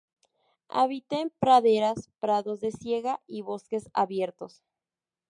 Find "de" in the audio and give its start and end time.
2.59-2.71